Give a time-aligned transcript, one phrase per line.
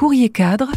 [0.00, 0.70] Courrier cadre,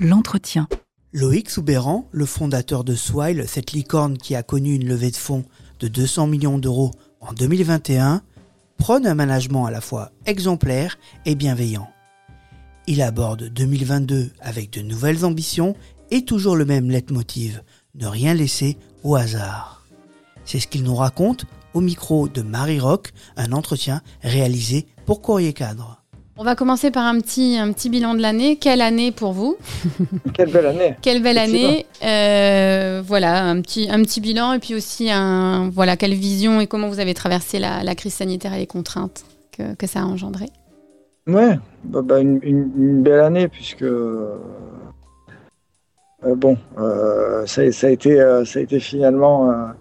[0.00, 0.68] l'entretien.
[1.12, 5.44] Loïc Soubéran, le fondateur de Swile, cette licorne qui a connu une levée de fonds
[5.80, 8.22] de 200 millions d'euros en 2021,
[8.78, 10.96] prône un management à la fois exemplaire
[11.26, 11.90] et bienveillant.
[12.86, 15.76] Il aborde 2022 avec de nouvelles ambitions
[16.10, 17.62] et toujours le même leitmotiv,
[17.96, 19.84] ne rien laisser au hasard.
[20.46, 21.44] C'est ce qu'il nous raconte
[21.74, 26.03] au micro de Marie Rock, un entretien réalisé pour Courrier Cadre.
[26.36, 28.56] On va commencer par un petit, un petit bilan de l'année.
[28.56, 29.56] Quelle année pour vous
[30.34, 34.74] Quelle belle année Quelle belle année euh, Voilà, un petit, un petit bilan et puis
[34.74, 38.58] aussi un, voilà, quelle vision et comment vous avez traversé la, la crise sanitaire et
[38.58, 39.24] les contraintes
[39.56, 40.46] que, que ça a engendré.
[41.28, 44.36] Ouais, bah, bah, une, une, une, belle année puisque euh,
[46.24, 49.72] bon, euh, ça, ça, a été, ça a été finalement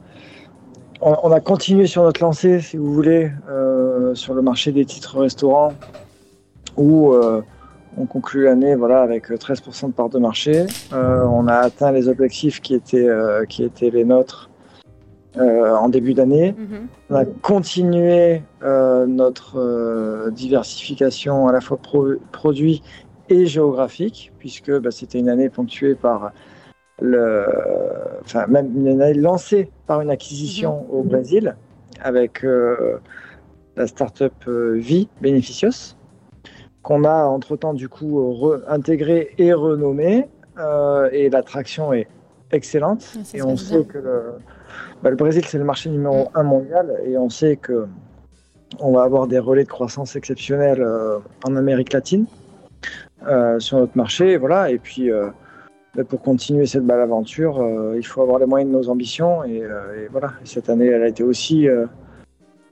[1.04, 4.86] on, on, a continué sur notre lancée, si vous voulez, euh, sur le marché des
[4.86, 5.74] titres restaurants,
[6.78, 7.42] où euh,
[7.98, 10.66] on conclut l'année voilà, avec 13% de part de marché.
[10.94, 13.10] Euh, on a atteint les objectifs qui étaient,
[13.50, 14.50] qui étaient les nôtres
[15.36, 16.52] en début d'année.
[16.52, 16.88] -hmm.
[17.10, 22.82] On a continué notre diversification à la fois pro produit
[23.30, 26.32] et géographique, puisque bah, c'était une année ponctuée par
[27.02, 27.46] le,
[28.22, 30.96] enfin même une année lancée par une acquisition mmh.
[30.96, 31.56] au Brésil
[32.02, 32.98] avec euh,
[33.76, 35.96] la startup euh, Vie Beneficios
[36.84, 40.28] qu'on a entre temps du coup intégré et renommé.
[40.60, 42.08] Euh, et l'attraction est
[42.52, 43.04] excellente.
[43.16, 44.22] Ah, et on sait que le,
[45.02, 47.00] bah, le Brésil c'est le marché numéro un mondial.
[47.06, 47.88] Et on sait que
[48.80, 52.26] on va avoir des relais de croissance exceptionnels euh, en Amérique latine
[53.28, 54.38] euh, sur notre marché.
[54.38, 54.70] Voilà.
[54.70, 55.30] Et puis euh,
[56.08, 59.44] pour continuer cette belle aventure, euh, il faut avoir les moyens de nos ambitions.
[59.44, 61.86] Et, euh, et voilà, et cette année, elle a été aussi euh,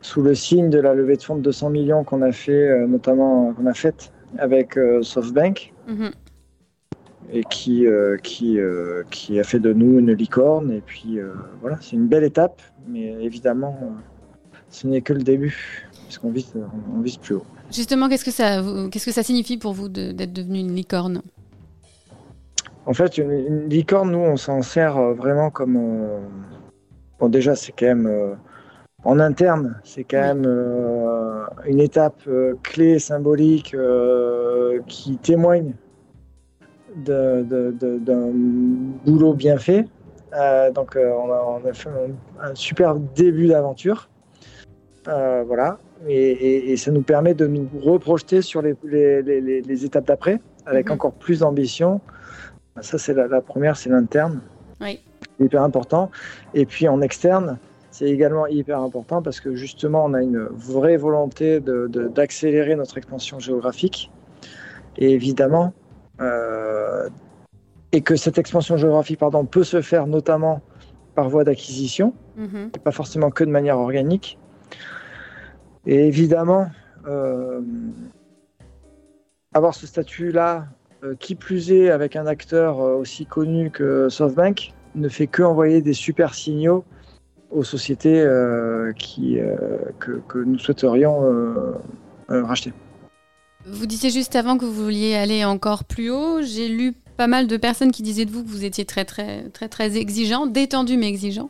[0.02, 2.88] sous le signe de la levée de fonds de 200 millions qu'on a fait, euh,
[2.88, 6.12] notamment qu'on a faite avec euh, SoftBank, Mm -hmm.
[7.34, 8.60] et qui, euh, qui,
[9.10, 10.72] qui a fait de nous une licorne.
[10.72, 11.20] Et puis
[11.62, 13.76] voilà, c'est une belle étape, mais évidemment,
[14.70, 15.58] ce n'est que le début,
[16.04, 16.54] parce qu'on vise,
[16.96, 17.46] on vise plus haut.
[17.72, 18.48] Justement, qu'est-ce que ça,
[18.90, 21.22] qu'est-ce que ça signifie pour vous d'être devenu une licorne?
[22.86, 25.78] En fait, une, une, licorne, nous, on s'en sert vraiment comme.
[25.78, 26.20] Euh...
[27.20, 28.08] Bon, déjà, c'est quand même.
[28.08, 28.36] Euh...
[29.04, 31.46] En interne, c'est quand même euh...
[31.66, 35.74] une étape euh, clé, symbolique, euh, qui témoigne
[36.96, 37.44] d'un
[39.06, 39.88] boulot bien fait.
[40.76, 44.10] Donc, on a, on, a, fait un, un super début d'aventure.
[45.06, 45.80] voilà.
[46.08, 50.08] Et, et, et, ça nous permet de nous reprojeter sur les, les, les, les étapes
[50.08, 50.94] d'après, avec mmh.
[50.94, 52.02] encore plus d'ambition.
[52.82, 54.42] Ça, c'est la, la, première, c'est l'interne.
[54.80, 55.00] Oui.
[55.40, 56.10] Hyper important.
[56.54, 57.58] Et puis en externe,
[57.92, 63.38] c'est également hyper important parce que justement, on a une vraie volonté d'accélérer notre expansion
[63.40, 64.10] géographique.
[64.98, 65.74] Et évidemment,
[66.22, 67.10] euh,
[67.92, 70.62] et que cette expansion géographique pardon, peut se faire notamment
[71.16, 72.68] par voie d'acquisition, mm -hmm.
[72.76, 74.40] et pas forcément que de manière organique.
[75.86, 76.68] Et évidemment,
[77.08, 77.60] euh,
[79.54, 80.68] avoir ce statut-là
[81.04, 85.82] euh, qui plus est avec un acteur aussi connu que SoftBank, ne fait que envoyer
[85.82, 86.84] des super signaux
[87.52, 89.38] aux sociétés euh, qui,
[90.00, 91.22] que, que, nous souhaiterions
[92.28, 92.74] racheter.
[93.66, 96.42] Vous disiez juste avant que vous vouliez aller encore plus haut.
[96.42, 99.50] J'ai lu pas mal de personnes qui disaient de vous que vous étiez très très
[99.50, 101.50] très très exigeant, détendu mais exigeant.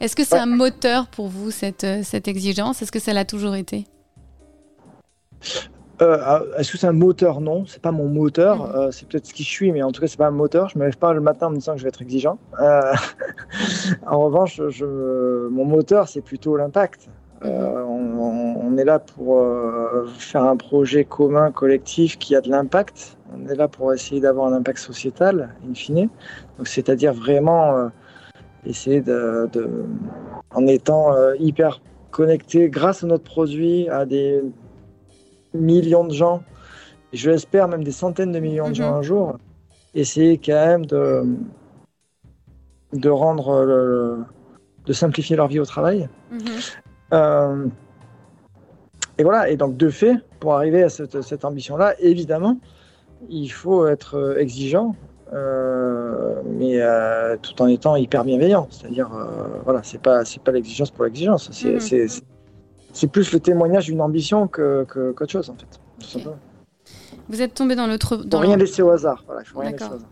[0.00, 0.40] Est-ce que c'est ouais.
[0.40, 2.82] un moteur pour vous cette, cette exigence?
[2.82, 3.86] Est-ce que ça l'a toujours été?
[6.02, 7.40] Euh, Est-ce que c'est un moteur?
[7.40, 8.68] Non, c'est pas mon moteur.
[8.68, 8.76] Mmh.
[8.76, 10.68] Euh, c'est peut-être ce qui je suis, mais en tout cas, c'est pas un moteur.
[10.68, 12.38] Je me lève pas le matin en me disant que je vais être exigeant.
[12.60, 12.92] Euh,
[14.06, 17.08] en revanche, je, mon moteur, c'est plutôt l'impact.
[17.42, 17.48] Mmh.
[17.48, 19.44] On, on, est là pour
[20.18, 23.16] faire un projet commun, collectif, qui a de l'impact.
[23.34, 26.08] On est là pour essayer d'avoir un impact sociétal, in fine.
[26.56, 27.90] Donc, c'est-à-dire vraiment
[28.64, 29.68] essayer de, de,
[30.52, 34.42] en étant hyper connecté grâce à notre produit à des
[35.58, 36.42] millions de gens,
[37.12, 39.38] et je l'espère même des centaines de millions de gens un jour,
[39.94, 41.24] essayer quand même de,
[42.92, 44.18] de rendre, le,
[44.86, 46.08] de simplifier leur vie au travail.
[46.30, 46.38] Mmh.
[47.12, 47.66] Euh,
[49.16, 52.58] et voilà, et donc de fait, pour arriver à cette, cette ambition-là, évidemment,
[53.28, 54.94] il faut être exigeant,
[55.32, 58.68] euh, mais euh, tout en étant hyper bienveillant.
[58.70, 59.10] C'est-à-dire,
[59.64, 62.20] voilà, c'est pas, c'est pas l'exigence pour l'exigence, c'est mmh
[62.92, 65.80] c'est plus le témoignage d'une ambition que, que, qu'autre chose en fait.
[66.00, 66.38] Tout simplement.
[67.28, 67.86] Vous êtes tombé dans.
[68.24, 69.22] Dans rien laisser au hasard.
[69.26, 70.08] Voilà, faut rien laisser au hasard.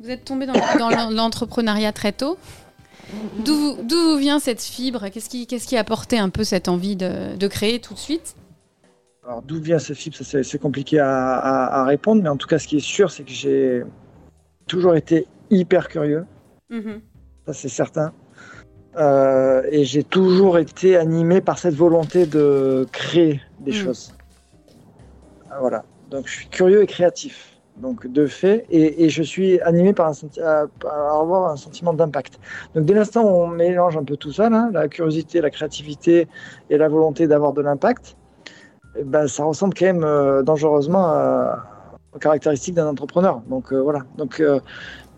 [0.00, 2.38] Vous êtes tombé dans, dans l'entrepreneuriat très tôt.
[3.44, 5.08] D'où vous vient cette fibre?
[5.08, 7.98] Qu'est-ce qui, qu'est-ce qui a porté un peu cette envie de, de, créer tout de
[7.98, 8.36] suite?
[9.24, 12.76] Alors d'où vient ce FIP, c'est compliqué à, répondre, mais en tout cas, ce qui
[12.76, 13.84] est sûr, c'est que j'ai
[14.66, 16.24] toujours été hyper curieux.
[16.70, 17.00] Mm-hmm.
[17.46, 18.12] Ça, c'est certain.
[18.96, 23.74] Euh, et j'ai toujours été animé par cette volonté de créer des mm.
[23.74, 24.14] choses.
[25.60, 25.84] Voilà.
[26.10, 27.50] Donc je suis curieux et créatif.
[27.76, 32.38] Donc de fait, et, je suis animé par, un, avoir un sentiment d'impact.
[32.74, 36.28] Donc dès l'instant où on mélange un peu tout ça, la curiosité, la créativité
[36.68, 38.16] et la volonté d'avoir de l'impact,
[38.96, 41.14] eh ben, ça ressemble quand même euh, dangereusement
[42.12, 43.40] aux caractéristiques d'un entrepreneur.
[43.48, 44.00] Donc euh, voilà.
[44.18, 44.60] Donc euh,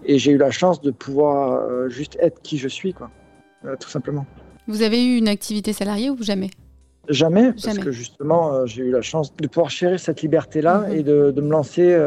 [0.04, 3.10] et j'ai eu la chance de pouvoir juste être qui je suis, quoi,
[3.80, 4.26] tout simplement.
[4.68, 6.50] Vous avez eu une activité salariée ou jamais?
[7.08, 10.94] Jamais, parce que justement, j'ai eu la chance de pouvoir chérir cette liberté-là mhm.
[10.94, 11.98] et de, me lancer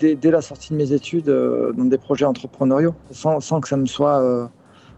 [0.00, 3.76] dès, dès, la sortie de mes études dans des projets entrepreneuriaux, sans, sans que ça
[3.76, 4.50] me soit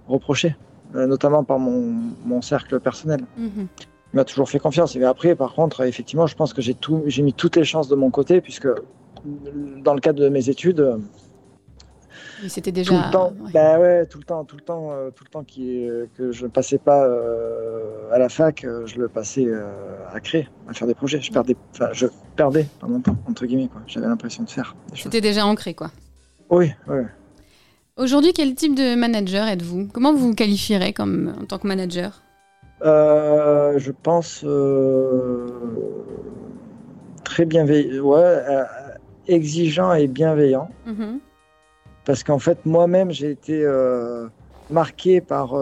[0.08, 0.56] reproché,
[0.94, 1.94] notamment par mon,
[2.24, 3.20] mon cercle personnel.
[3.36, 3.66] Mhm
[4.14, 4.96] m'a toujours fait confiance.
[4.96, 7.88] Et après, par contre, effectivement, je pense que j'ai tout, j'ai mis toutes les chances
[7.88, 8.68] de mon côté, puisque
[9.82, 11.00] dans le cadre de mes études,
[12.48, 14.06] c'était déjà tout le temps, bah ouais.
[14.06, 16.78] tout le temps, tout le temps, euh, tout le temps qui, que je ne passais
[16.78, 19.46] pas euh, à la fac, euh, je le passais
[20.12, 21.20] à créer, à faire des projets.
[21.20, 21.56] Je perdais,
[21.92, 23.82] je perdais temps entre guillemets quoi.
[23.86, 24.74] J'avais l'impression de faire.
[24.94, 25.90] C'était déjà ancré quoi.
[26.50, 27.02] Oui, oui.
[27.96, 29.88] Aujourd'hui, quel type de manager êtes-vous?
[29.92, 32.24] Comment vous vous qualifierez comme en tant que manager?
[32.82, 35.46] Euh, je pense euh,
[37.24, 38.64] très bienveillant, ouais, euh,
[39.28, 40.68] exigeant et bienveillant.
[40.86, 41.20] Mhm.
[42.04, 43.66] Parce qu'en fait, moi-même, j'ai été
[44.70, 45.54] marqué par.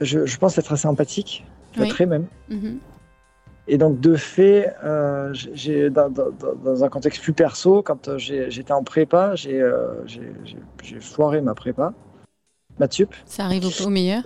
[0.00, 1.44] Je, pense être assez empathique,
[1.88, 2.26] très même.
[2.48, 2.78] Mhm.
[3.68, 4.74] Et donc, de fait,
[5.32, 9.62] j'ai, dans, un contexte plus perso, quand j'étais en prépa, j'ai,
[11.00, 11.92] foiré ma prépa,
[12.80, 13.14] ma sup.
[13.26, 14.24] Ça arrive au meilleur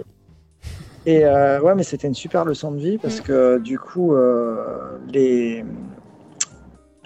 [1.07, 3.23] et euh, ouais, mais c'était une super leçon de vie parce mm.
[3.23, 5.65] que du coup, euh, les...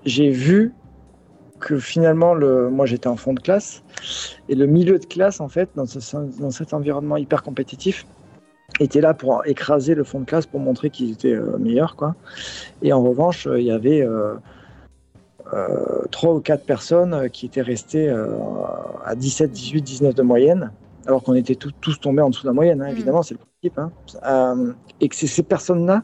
[0.06, 0.73] j'ai vu
[1.61, 2.71] que finalement, le...
[2.71, 3.83] moi j'étais en fond de classe
[4.49, 5.85] et le milieu de classe, en fait, dans,
[6.41, 8.07] dans cet environnement hyper compétitif,
[8.79, 11.97] était là pour écraser le fond de classe pour montrer qu'ils étaient euh, meilleurs.
[11.97, 12.15] Quoi.
[12.83, 14.07] Et en revanche, il y avait
[16.12, 18.09] trois ou quatre personnes qui étaient restées
[19.05, 20.71] à 17, 18, 19 de moyenne
[21.06, 22.93] alors qu'on était tous tombés en dessous de la moyenne, hein, mm.
[22.93, 23.79] évidemment, c'est le principe.
[23.79, 23.91] Hein.
[24.27, 26.03] Euh, et que c'est ces personnes-là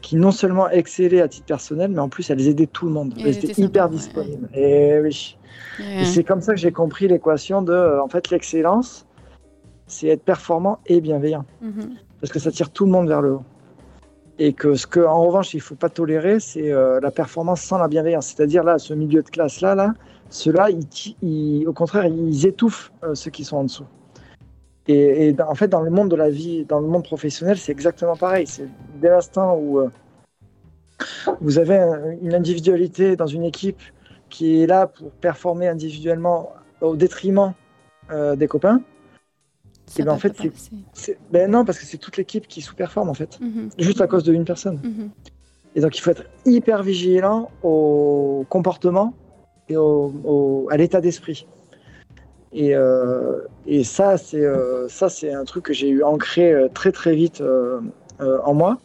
[0.00, 3.14] qui non seulement excellaient à titre personnel, mais en plus elles aidaient tout le monde.
[3.18, 4.48] elles étaient hyper disponibles.
[4.54, 5.36] Et oui.
[5.80, 9.06] Et c'est comme ça que j'ai compris l'équation de, euh, en fait, l'excellence,
[9.86, 11.44] c'est être performant et bienveillant.
[11.62, 11.88] Mm-hmm.
[12.20, 13.42] Parce que ça tire tout le monde vers le haut.
[14.38, 17.78] Et que ce que, en revanche, il faut pas tolérer, c'est euh, la performance sans
[17.78, 18.28] la bienveillance.
[18.28, 19.94] C'est-à-dire là, ce milieu de classe là, là,
[20.30, 20.68] ceux-là,
[21.66, 23.84] au contraire, ils étouffent euh, ceux qui sont en dessous.
[24.88, 28.16] Et, en fait, dans le monde de la vie, dans le monde professionnel, c'est exactement
[28.16, 28.46] pareil.
[28.46, 28.68] C'est
[29.00, 29.88] dès l'instant où euh,
[31.40, 31.78] vous avez
[32.22, 33.80] une individualité dans une équipe
[34.30, 37.52] qui est là pour performer individuellement au détriment
[38.10, 38.80] euh, des copains.
[39.98, 40.36] Et ben en fait,
[40.92, 43.70] c'est, ben non, parce que c'est toute l'équipe qui sous-performe en fait, mhm.
[43.76, 44.80] juste à cause d'une personne.
[44.82, 45.10] Mhm.
[45.74, 49.14] Et donc, il faut être hyper vigilant au comportement
[49.68, 51.46] à l'état d'esprit.
[52.52, 56.68] Et, euh, et, ça, c'est euh, ça, c'est un truc que j'ai eu ancré euh,
[56.68, 57.42] très très vite
[58.20, 58.78] en moi.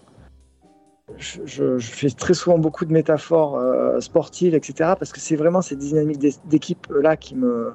[1.17, 3.61] Je, fais très souvent beaucoup de métaphores
[4.01, 4.93] sportives, etc.
[4.97, 7.73] Parce que c'est vraiment cette dynamique d'équipe là qui me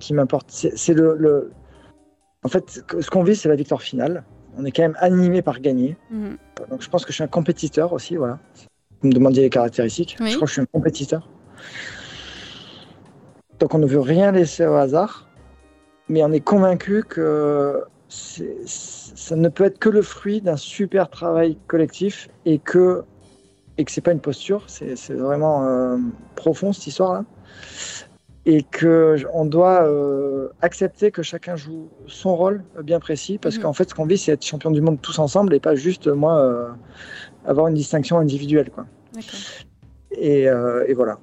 [0.00, 0.50] qui m'importe.
[0.50, 1.50] C'est le,
[2.42, 4.24] en fait ce qu'on vit, c'est la victoire finale.
[4.56, 5.96] On est quand même animé par gagner.
[6.10, 6.36] Mhm.
[6.70, 8.38] Donc je pense que je suis un compétiteur aussi, voilà.
[9.02, 10.16] Vous me demandiez les caractéristiques.
[10.18, 11.28] Je crois que je suis un compétiteur.
[13.58, 15.28] Donc on ne veut rien laisser au hasard,
[16.08, 21.56] mais on est convaincu que ça ne peut être que le fruit d'un super travail
[21.66, 23.02] collectif et que
[23.76, 25.96] et que c'est pas une posture, c'est vraiment euh,
[26.36, 27.24] profond cette histoire-là,
[28.46, 33.62] et que on doit euh, accepter que chacun joue son rôle bien précis, parce mhm.
[33.62, 36.06] qu'en fait ce qu'on vit c'est être champion du monde tous ensemble et pas juste
[36.06, 36.68] moi euh,
[37.46, 38.86] avoir une distinction individuelle, quoi.
[40.12, 41.18] Et, et, voilà.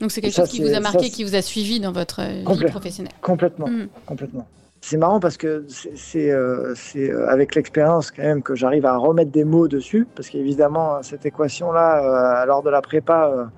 [0.00, 2.64] Donc c'est quelque chose qui vous a marqué, qui vous a suivi dans votre vie
[2.66, 3.12] professionnelle.
[3.20, 3.88] Complètement, mm.
[4.06, 4.46] complètement.
[4.80, 9.30] C'est marrant parce que c'est euh, euh, avec l'expérience quand même que j'arrive à remettre
[9.30, 13.50] des mots dessus, parce qu'évidemment cette équation-là, euh, lors de la prépa,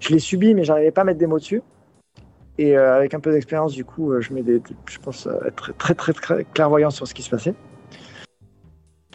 [0.00, 1.62] je l'ai subie, mais j'arrivais pas à mettre des mots dessus.
[2.58, 6.14] Et avec un peu d'expérience, du coup, je mets des, je pense être très, très
[6.14, 7.54] très clairvoyant sur ce qui se passait.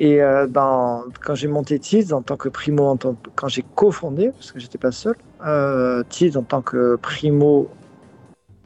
[0.03, 4.31] Et euh, quand j'ai monté Tiz en tant que primo, en tant, quand j'ai cofondé,
[4.31, 5.13] parce que j'étais pas seul,
[5.45, 6.03] euh,
[6.35, 7.69] en tant que primo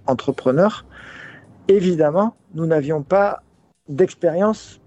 [0.07, 0.85] entrepreneur,
[1.67, 3.43] évidemment, nous n'avions pas
[3.89, 4.79] d'expérience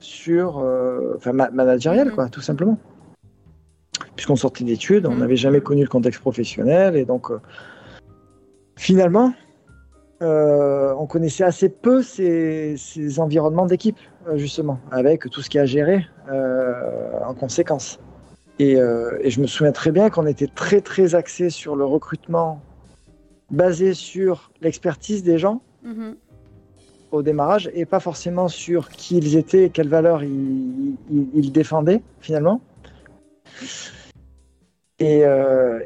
[0.00, 0.64] sur,
[1.16, 2.14] enfin, managérial, Mhm.
[2.14, 2.78] quoi, tout simplement.
[4.16, 5.18] Puisqu'on sortait d'études, on Mhm.
[5.18, 7.40] n'avait jamais connu le contexte professionnel, et donc, euh,
[8.78, 9.34] finalement,
[10.22, 13.98] euh, on connaissait assez peu ces, ces environnements d'équipe,
[14.28, 17.98] euh, justement, avec tout ce qu'il y a à gérer euh, en conséquence.
[18.58, 21.84] Et, euh, et je me souviens très bien qu'on était très, très axé sur le
[21.84, 22.60] recrutement
[23.50, 26.14] basé sur l'expertise des gens Mhm.
[27.10, 31.50] au démarrage et pas forcément sur qui ils étaient et quelles valeurs ils, ils- ils
[31.52, 32.60] défendaient finalement.
[35.00, 35.24] Et,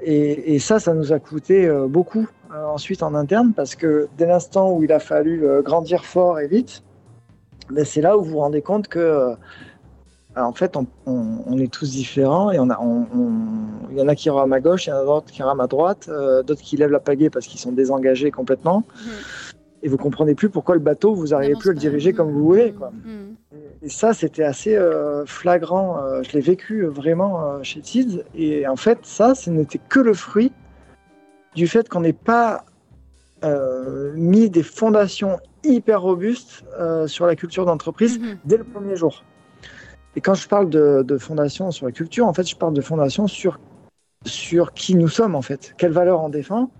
[0.03, 2.29] et- et ça, ça nous a coûté beaucoup
[2.65, 6.47] ensuite en interne parce que dès l'instant où il a fallu euh, grandir fort et
[6.47, 6.83] vite,
[7.71, 9.35] ben, c'est là où vous vous rendez compte que euh,
[10.37, 12.79] en fait on, on- on est tous différents et on a,
[13.91, 15.61] il y en a qui rament à gauche, il y en a d'autres qui rament
[15.61, 19.13] à droite, euh, d'autres qui lèvent la pagaie parce qu'ils sont désengagés complètement Mhm.
[19.83, 22.45] et vous comprenez plus pourquoi le bateau vous n'arrivez plus à le diriger comme vous
[22.45, 22.91] voulez quoi.
[23.05, 23.35] Mhm.
[23.83, 25.99] Et ça, c'était assez euh, flagrant.
[26.03, 28.23] euh, je l'ai vécu euh, vraiment euh, chez Tids.
[28.35, 30.51] Et en fait, ça, ce n'était que le fruit
[31.57, 32.65] du fait qu'on n'ait pas
[33.43, 38.39] euh, mis des fondations hyper robustes euh, sur la culture d'entreprise Mhm.
[38.45, 39.25] dès le premier jour.
[40.15, 42.81] Et quand je parle de, de fondation sur la culture, en fait, je parle de
[42.81, 43.59] fondation sur,
[44.25, 45.75] sur qui nous sommes, en fait.
[45.77, 46.71] Quelles valeurs on défend.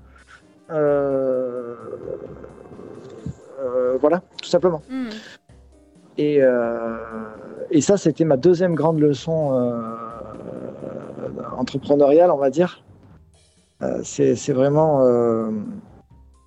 [0.71, 1.75] Euh,
[4.01, 4.83] voilà, tout simplement.
[4.89, 5.09] Mhm.
[6.19, 6.41] Et,
[7.71, 9.53] et ça, c'était ma deuxième grande leçon
[11.59, 12.83] entrepreneuriale, on va dire.
[13.83, 15.51] Euh, c'est vraiment euh,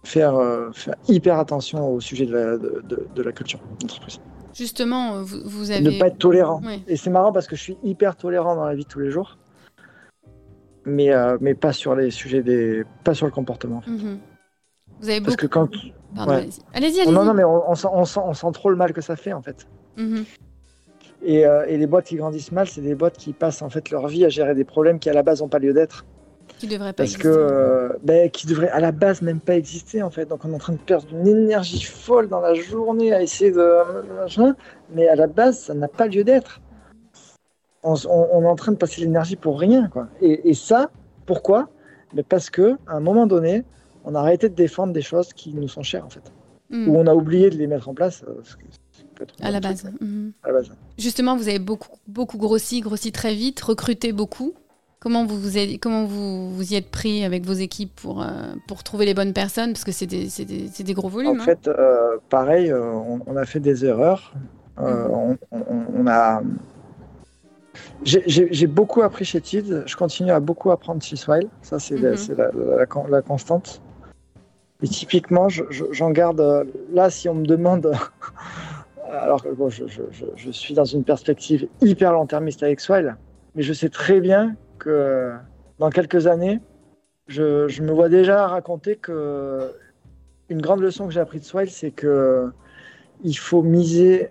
[0.03, 4.19] faire, euh, faire hyper attention au sujet de la, de, de- de la culture d'entreprise.
[4.53, 5.81] Justement, vous, vous avez.
[5.81, 6.61] Ne pas être tolérant.
[6.63, 6.79] Ouais.
[6.87, 9.11] Et c'est marrant parce que je suis hyper tolérant dans la vie de tous les
[9.11, 9.37] jours,
[10.85, 13.81] mais, euh, mais pas sur les sujets des, pas sur le comportement.
[13.87, 14.17] Mhm.
[14.99, 15.47] Vous avez Parce beaucoup.
[15.47, 15.69] que quand,
[16.15, 16.37] Pardon, ouais.
[16.73, 17.03] allez-y.
[17.03, 19.01] Allez-y, non, non, mais on, on sent, on, sent, on sent trop le mal que
[19.01, 19.67] ça fait en fait.
[19.97, 20.25] Mhm.
[21.21, 23.91] Et, euh, et les boîtes qui grandissent mal, c'est des boîtes qui passent en fait
[23.91, 26.05] leur vie à gérer des problèmes qui à la base n'ont pas lieu d'être.
[26.57, 27.39] Qui devrait pas Parce que, exister.
[27.53, 30.25] euh, ben, qui devraient à la base même pas exister en fait.
[30.25, 33.51] Donc on est en train de perdre une énergie folle dans la journée à essayer
[33.51, 34.55] de.
[34.93, 36.59] mais à la base, ça n'a pas lieu d'être.
[37.83, 39.87] On, s- on- on est en train de passer l'énergie pour rien.
[39.87, 40.07] Quoi.
[40.21, 40.91] Et, et ça,
[41.25, 41.69] pourquoi?
[42.13, 43.63] Mais Parce que à un moment donné,
[44.03, 46.23] on a arrêté de défendre des choses qui nous sont chères en fait.
[46.71, 46.89] Mhm.
[46.89, 48.23] Ou on a oublié de les mettre en place.
[48.27, 48.63] euh, parce que
[49.41, 49.83] À la base.
[49.83, 50.31] truc, Mhm.
[50.43, 50.71] à la base.
[50.97, 54.53] Justement, vous avez beaucoup, beaucoup grossi, grossi très vite, recruté beaucoup.
[55.01, 58.27] Comment vous vous, êtes- comment vous, vous y êtes pris avec vos équipes pour, euh,
[58.67, 59.71] pour trouver les bonnes personnes?
[59.71, 61.39] Parce que c'est des, c'est des, c'est des gros volumes.
[61.39, 61.45] En hein.
[61.45, 64.33] fait, euh, pareil, euh, on, on a fait des erreurs.
[64.77, 64.85] Mhm.
[65.11, 66.41] on, on- on a.
[68.03, 69.83] J'ai- beaucoup appris chez Tid.
[69.85, 71.47] Je continue à beaucoup apprendre chez Swile.
[71.61, 72.17] Ça, c'est la- Mhm.
[72.17, 73.81] c'est la, la- la con- la constante.
[74.81, 76.67] Et typiquement, je- je- j'en garde.
[76.93, 77.91] Là, si on me demande.
[79.11, 83.15] Alors que bon, je, je- suis dans une perspective hyper long-termiste avec Swile,
[83.55, 85.33] mais je sais très bien que
[85.77, 86.59] dans quelques années,
[87.27, 89.71] je, je me vois déjà raconter que
[90.49, 92.51] une grande leçon que j'ai appris de Swile, c'est que
[93.23, 94.29] il faut miser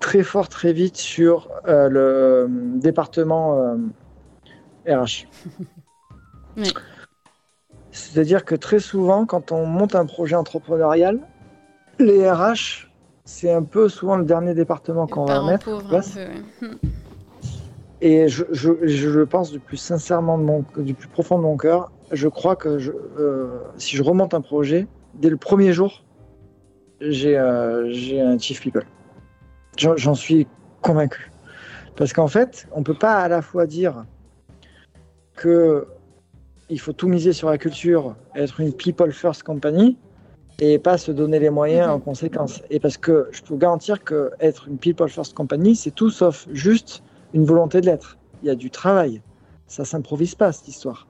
[0.00, 2.46] très fort, très vite sur euh, le
[2.78, 3.76] département euh,
[4.86, 5.26] RH.
[6.56, 6.72] Oui.
[7.90, 11.18] C'est-à-dire que très souvent, quand on monte un projet entrepreneurial,
[11.98, 12.88] les RH,
[13.24, 15.64] c'est un peu souvent le dernier département qu'on va mettre.
[15.64, 16.12] pauvres, en un place.
[16.12, 16.20] peu,
[16.66, 16.76] ouais.
[18.04, 18.10] Mhm.
[18.10, 21.42] Et je, je, je le pense du plus sincèrement, de mon, du plus profond de
[21.42, 21.90] mon cœur.
[22.12, 26.04] Je crois que je, euh, si je remonte un projet, dès le premier jour,
[27.00, 27.90] j'ai euh,
[28.26, 28.84] un chief people.
[29.76, 30.46] J'en suis
[30.82, 31.30] convaincu.
[31.96, 34.04] Parce qu'en fait, on ne peut pas à la fois dire
[35.36, 35.86] que
[36.70, 39.98] il faut tout miser sur la culture, être une people first company,
[40.60, 41.94] et pas se donner les moyens Mhm.
[41.94, 42.62] en conséquence.
[42.70, 46.10] Et parce que je peux vous garantir que être une people first company, c'est tout
[46.10, 47.02] sauf juste
[47.34, 48.16] une volonté de l'être.
[48.42, 49.20] Il y a du travail.
[49.66, 51.06] Ça s'improvise pas cette histoire.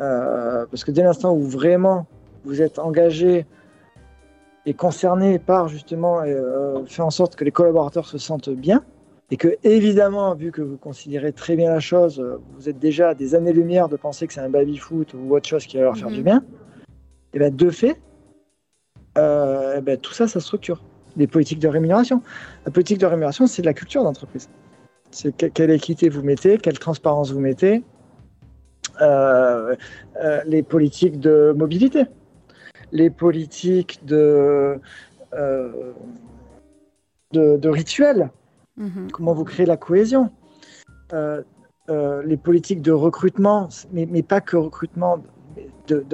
[0.00, 2.06] Euh, parce que dès l'instant où vraiment
[2.44, 3.44] vous êtes engagé
[4.64, 8.84] et concerné par justement euh, faire en sorte que les collaborateurs se sentent bien
[9.30, 12.24] et que évidemment vu que vous considérez très bien la chose,
[12.56, 15.48] vous êtes déjà à des années-lumière de penser que c'est un baby foot ou autre
[15.48, 16.14] chose qui va leur faire Mhm.
[16.14, 16.44] du bien,
[17.34, 18.00] et ben de fait,
[19.18, 20.82] euh, ben, tout ça, ça structure.
[21.16, 22.22] Les politiques de rémunération.
[22.64, 24.48] La politique de rémunération, c'est de la culture d'entreprise.
[25.18, 27.82] C'est que- quelle équité vous mettez, quelle transparence vous mettez,
[29.00, 29.74] euh,
[30.22, 32.04] euh, les politiques de mobilité,
[32.92, 34.78] les politiques de,
[35.34, 35.92] euh,
[37.32, 38.30] de, de rituels,
[38.76, 39.10] Mhm.
[39.12, 40.30] comment vous créez la cohésion,
[41.12, 41.42] euh,
[42.24, 45.18] les politiques de recrutement, mais, mais pas que recrutement,
[45.88, 46.04] de,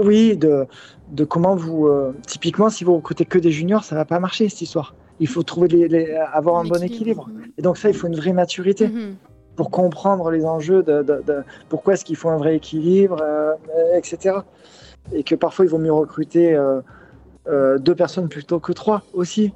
[0.00, 0.66] oui, de,
[1.10, 1.88] de comment vous.
[1.88, 4.94] euh, typiquement, si vous recrutez que des juniors, ça va pas marcher cette histoire.
[5.20, 7.28] Il faut trouver les, avoir un, bon équilibre.
[7.58, 9.14] Et donc ça, il faut une vraie maturité mm-hmm.
[9.56, 11.04] pour comprendre les enjeux de,
[11.68, 13.54] pourquoi est-ce qu'il faut un vrai équilibre, euh,
[13.94, 14.38] etc.
[15.12, 16.80] Et que parfois, il vaut mieux recruter euh,
[17.48, 19.52] euh, deux personnes plutôt que trois aussi.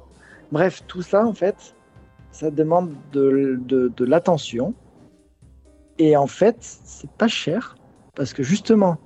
[0.51, 1.75] Bref, tout ça, en fait,
[2.31, 4.73] ça demande de, de l'attention.
[5.97, 7.75] Et en fait, c'est pas cher
[8.15, 8.97] parce que justement,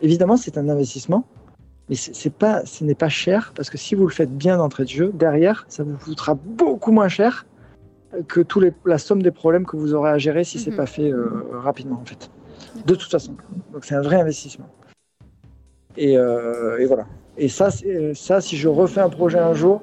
[0.00, 1.24] évidemment, c'est un investissement,
[1.88, 4.84] mais c'est pas, ce n'est pas cher parce que si vous le faites bien d'entrée
[4.84, 7.46] de jeu, derrière, ça vous coûtera beaucoup moins cher
[8.26, 10.76] que tous les, la somme des problèmes que vous aurez à gérer si c'est mhm.
[10.76, 12.30] pas fait euh, rapidement en fait.
[12.84, 13.36] De toute façon.
[13.72, 14.68] Donc c'est un vrai investissement.
[15.96, 17.06] Et, euh, et voilà.
[17.36, 17.70] Et ça,
[18.14, 19.82] ça, si je refais un projet un jour,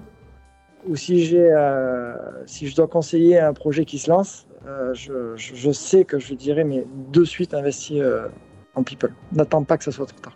[0.88, 2.14] ou si j'ai, euh,
[2.46, 4.48] si je dois conseiller un projet qui se lance,
[4.94, 8.30] je, je, sais que je dirais mais de suite investir
[8.74, 9.14] en people.
[9.32, 10.36] N'attends pas que ça soit trop tard.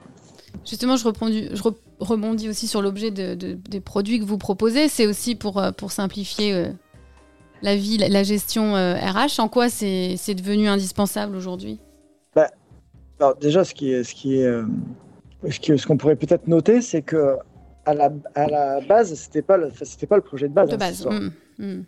[0.65, 1.61] Justement, je, je
[1.99, 4.87] rebondis aussi sur l'objet des produits que vous proposez.
[4.87, 6.67] C'est aussi pour, euh, pour simplifier euh,
[7.61, 9.39] la vie, la, gestion RH.
[9.39, 11.79] Euh, en quoi c'est devenu indispensable aujourd'hui?
[12.35, 12.47] Bah,
[13.19, 17.37] alors Déjà, ce qui est, ce qui est, ce qu'on pourrait peut-être noter, c'est que
[17.85, 20.69] à la, à la base, c'était pas le, c'était pas le projet de base.
[20.69, 21.05] De hein, base.
[21.05, 21.83] Mmh, mmh.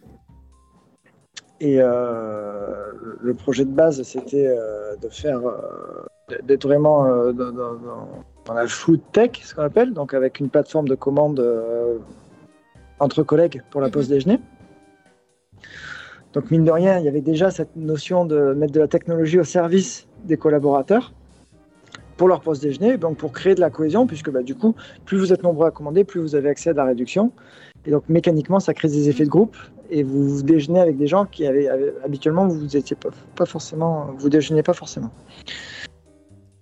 [1.60, 4.50] Et le projet de base, c'était
[5.00, 5.42] de faire,
[6.44, 7.52] d'être vraiment dans,
[8.50, 11.98] a le food tech, ce qu'on appelle, donc avec une plateforme de commande euh,
[13.00, 14.16] entre collègues pour la pause mhm.
[14.16, 14.40] déjeuner.
[16.34, 19.40] Donc mine de rien, il y avait déjà cette notion de mettre de la technologie
[19.40, 21.14] au service des collaborateurs
[22.16, 25.18] pour leur pause déjeuner, donc pour créer de la cohésion, puisque bah, du coup, plus
[25.18, 27.32] vous êtes nombreux à commander, plus vous avez accès à de la réduction.
[27.86, 29.58] Et donc mécaniquement, ça crée des effets de groupe
[29.90, 31.68] et vous, déjeunez avec des gens qui avaient,
[32.06, 35.12] habituellement vous étiez pas, pas forcément, vous déjeunez pas forcément.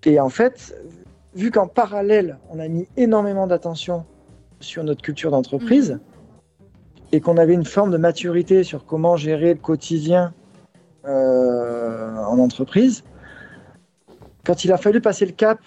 [0.05, 0.75] Et en fait,
[1.35, 4.05] vu qu'en parallèle, on a mis énormément d'attention
[4.59, 5.99] sur notre culture d'entreprise mhm.
[7.11, 10.33] et qu'on avait une forme de maturité sur comment gérer le quotidien
[11.05, 13.03] euh, en entreprise,
[14.45, 15.59] quand il a fallu passer le cap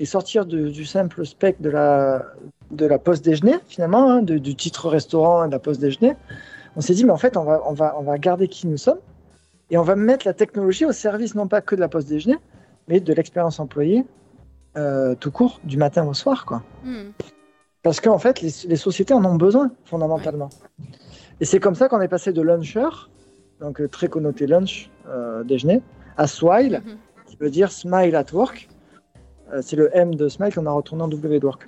[0.00, 2.24] et sortir du simple spec de la,
[2.70, 6.14] de la pause déjeuner, finalement, hein, du titre restaurant et de la pause déjeuner,
[6.76, 8.76] on s'est dit, mais en fait, on va, on, va, on va garder qui nous
[8.76, 9.00] sommes
[9.70, 12.36] et on va mettre la technologie au service non pas que de la pause déjeuner,
[12.86, 14.04] mais de l'expérience employée
[14.76, 16.44] euh, tout court, du matin au soir.
[16.44, 16.62] Quoi.
[16.84, 17.10] Hmm.
[17.82, 20.50] Parce qu'en fait, les, sociétés en ont besoin, fondamentalement.
[21.40, 22.88] Et c'est comme ça qu'on est passé de luncher,
[23.60, 25.80] donc euh, très connoté lunch, euh, déjeuner,
[26.16, 26.96] à swile, hmm.
[27.26, 28.68] qui veut dire smile at work.
[29.62, 31.66] c'est le M de smile qu'on a retourné en W work.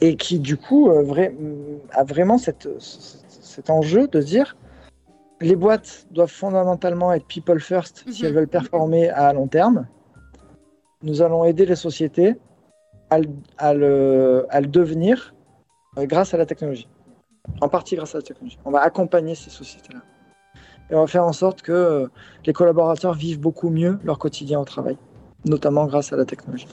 [0.00, 4.56] Et qui, du coup, a vraiment cette, cet enjeu de dire
[5.40, 8.26] les boîtes doivent fondamentalement être people first si hmm.
[8.26, 9.86] elles veulent performer à long terme
[11.04, 12.34] nous allons aider les sociétés
[13.10, 15.34] à, le, devenir
[15.98, 16.88] euh, grâce à la technologie.
[17.60, 18.58] En partie grâce à la technologie.
[18.64, 20.00] On va accompagner ces sociétés-là.
[20.90, 22.08] Et on va faire en sorte que euh,
[22.44, 24.96] les collaborateurs vivent beaucoup mieux leur quotidien au travail,
[25.44, 26.66] notamment grâce à la technologie.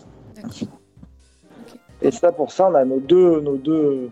[2.02, 4.10] Et ça, pour ça, on a nos deux, nos deux,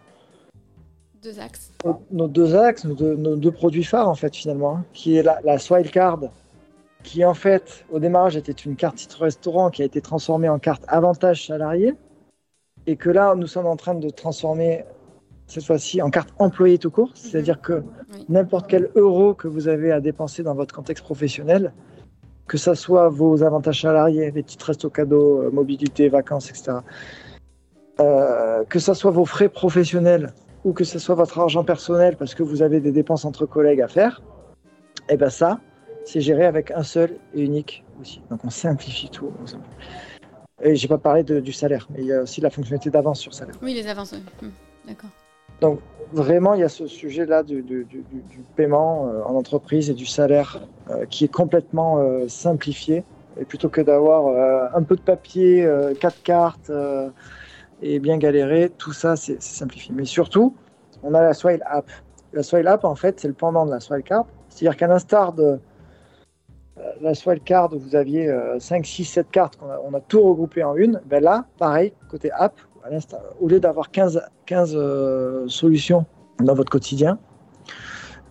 [1.23, 1.71] deux axes.
[2.11, 5.57] Nos, deux axes, nos deux, produits phares, en fait, finalement, hein, qui est la, la
[5.57, 6.19] Swile Card,
[7.03, 10.59] qui en fait au démarrage était une carte titre restaurant qui a été transformée en
[10.59, 11.95] carte avantage salarié.
[12.87, 14.85] Et que là nous sommes en train de transformer
[15.49, 17.83] cette fois-ci en carte employé tout court, c'est-à-dire que
[18.29, 21.73] n'importe quel euro que vous avez à dépenser dans votre contexte professionnel,
[22.47, 26.77] que ce soit vos avantages salariés, les titres resto cadeaux, euh, mobilité, vacances, etc.,
[27.99, 30.33] euh, que ce soit vos frais professionnels
[30.63, 33.81] ou que ce soit votre argent personnel parce que vous avez des dépenses entre collègues
[33.81, 34.21] à faire,
[35.09, 35.59] et eh bien ça,
[36.09, 38.21] c'est géré avec un seul et unique aussi.
[38.31, 39.31] Donc on simplifie tout.
[40.61, 43.33] Et j'ai pas parlé du salaire, mais il y a aussi la fonctionnalité d'avance sur
[43.33, 43.55] salaire.
[43.61, 44.49] Oui, les avances, hmm,
[44.87, 45.11] D'accord.
[45.61, 45.79] Donc
[46.11, 47.63] vraiment, il y a ce sujet-là du,
[48.55, 53.03] paiement euh, en entreprise et du salaire euh, qui est complètement euh, simplifié.
[53.39, 55.65] Et plutôt que d'avoir un peu de papier,
[56.01, 56.69] quatre cartes
[57.81, 59.93] et bien galérer, tout ça, c'est simplifié.
[59.95, 60.55] Mais surtout,
[61.03, 61.85] on a la Swile App.
[62.33, 64.25] La Swile App, en fait, c'est le pendant de la Swile Card.
[64.49, 65.59] C'est-à-dire qu'à l'instar de,
[67.01, 71.01] la Swell Card, vous aviez 5, 6, 7 cartes, on a, tout regroupé en une.
[71.05, 72.53] Ben là, pareil, côté app,
[73.39, 76.05] au lieu d'avoir 15, 15 euh, solutions
[76.39, 77.17] dans votre quotidien,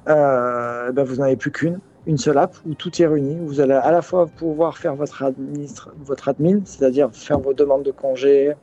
[0.08, 3.36] euh, ben vous n'en avez plus qu'une, une seule app où tout est réuni.
[3.40, 7.82] Vous allez à la fois pouvoir faire votre, administre, votre admin, c'est-à-dire faire vos demandes
[7.82, 8.54] de congés,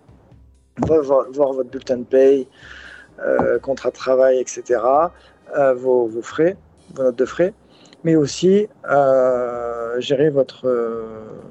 [0.77, 2.47] voir, votre bulletin de paye,
[3.19, 4.81] euh, contrat de travail, etc.,
[5.75, 6.57] vos, frais,
[6.95, 7.53] vos notes de frais
[8.05, 11.41] mais aussi euh, gérer votre, euh,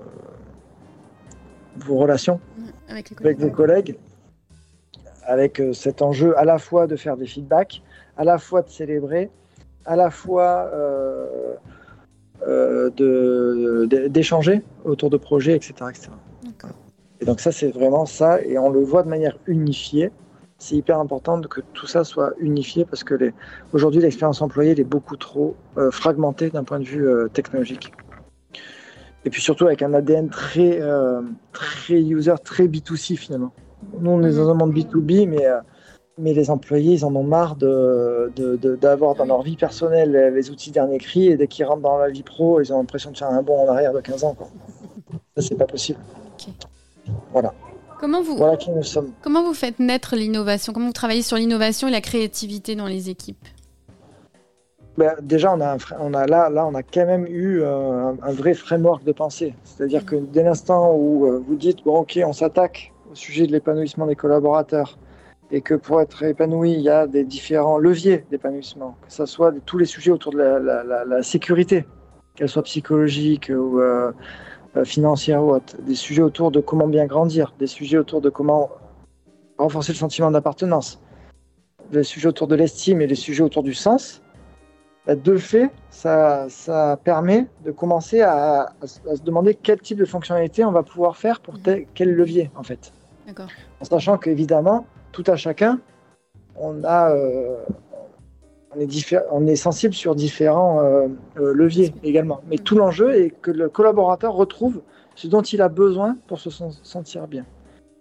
[1.79, 2.41] vos relations
[2.89, 3.99] avec, vos collègues,
[5.25, 7.83] avec euh, cet enjeu à la fois de faire des feedbacks,
[8.17, 9.31] à la fois de célébrer,
[9.85, 10.71] à la fois
[14.09, 15.75] d'échanger autour de projets, etc.
[15.91, 16.11] etc.
[17.21, 20.13] Et donc ça, c'est vraiment ça, et on le voit de manière unifiée.
[20.59, 23.35] C'est hyper important que tout ça soit unifié parce que les...
[23.73, 25.57] aujourd'hui, l'expérience employée est beaucoup trop
[25.91, 27.93] fragmentée d'un point de vue technologique.
[29.25, 33.53] Et puis surtout avec un ADN très, euh, très user, très B2C finalement.
[33.99, 35.61] Nous, on est dans un monde B2B, mais, euh,
[36.19, 40.51] mais les employés, ils en ont marre d'avoir de, de, dans leur vie personnelle les
[40.51, 43.17] outils dernier cri et dès qu'ils rentrent dans la vie pro, ils ont l'impression de
[43.17, 44.35] faire un bond en arrière de 15 ans.
[44.35, 44.49] Quoi.
[45.37, 45.99] Ça, c'est pas possible.
[47.33, 47.55] Voilà.
[48.05, 49.13] Comment vous, voilà qui nous sommes.
[49.23, 50.75] comment vous faites naître l'innovation?
[50.75, 53.49] Comment vous travaillez sur l'innovation et la créativité dans les équipes?
[54.99, 58.33] Ben, déjà, on a, on a là, là, on a quand même eu euh, un,
[58.33, 59.55] vrai framework de pensée.
[59.65, 63.53] C'est-à-dire que dès l'instant où euh, vous dites, bon, ok, on s'attaque au sujet de
[63.53, 64.99] l'épanouissement des collaborateurs,
[65.51, 69.51] et que pour être épanoui, il y a des différents leviers d'épanouissement, que ce soit
[69.51, 71.87] de, tous les sujets autour de la, sécurité,
[72.37, 74.13] qu'elle soit psychologique ou euh,
[74.83, 78.71] financière ou autre, des sujets autour de comment bien grandir, des sujets autour de comment
[79.59, 81.01] renforcer le sentiment d'appartenance,
[81.93, 84.21] des sujets autour de l'estime et des sujets autour du sens.
[85.07, 90.73] De fait, ça, ça, permet de commencer à, se demander quel type de fonctionnalité on
[90.73, 91.57] va pouvoir faire pour
[91.95, 92.93] quel levier, en fait.
[93.29, 95.79] En sachant qu'évidemment, tout à chacun,
[96.57, 97.57] on, a, euh,
[98.77, 101.09] on, est on, est sensible sur différents euh,
[101.39, 102.41] euh, leviers également.
[102.49, 104.83] Mais tout l'enjeu est que le collaborateur retrouve
[105.15, 107.45] ce dont il a besoin pour se sentir bien.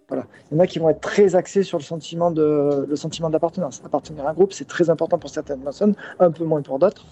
[0.08, 0.26] Voilà.
[0.50, 3.30] Il y en a qui vont être très axés sur le sentiment de le sentiment
[3.30, 3.80] d'appartenance.
[3.84, 7.06] Appartenir à un groupe, c'est très important pour certaines personnes, un peu moins pour d'autres.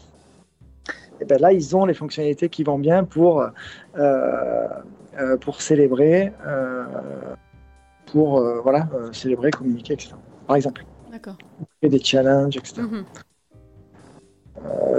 [1.20, 3.46] Et ben là, ils ont les fonctionnalités qui vont bien pour
[3.96, 6.84] euh, pour célébrer, euh,
[8.06, 10.14] pour voilà célébrer, communiquer, etc.
[10.46, 10.84] Par exemple.
[11.10, 11.36] D'accord.
[11.82, 12.82] Et des challenges, etc.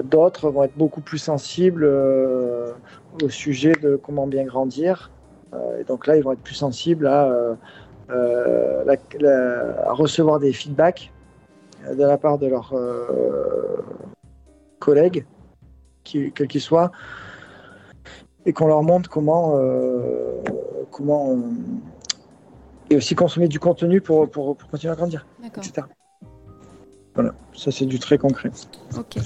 [0.03, 5.11] D'autres vont être beaucoup plus sensibles au sujet de comment bien grandir.
[5.79, 7.57] et donc là, ils vont être plus sensibles à
[8.09, 8.83] euh,
[9.85, 11.11] à recevoir des feedbacks
[11.85, 13.81] euh, de la part de leurs euh,
[14.79, 15.25] collègues,
[16.03, 16.91] quels qu'ils soient,
[18.45, 19.57] et qu'on leur montre comment,
[20.91, 21.37] comment
[22.89, 25.87] et aussi consommer du contenu pour, pour, continuer à grandir, etc.
[27.15, 28.51] Voilà, ça c'est du très concret.
[28.97, 29.19] Ok.